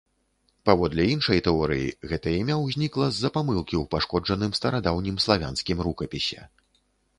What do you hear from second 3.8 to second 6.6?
ў пашкоджаным старадаўнім славянскім рукапісе.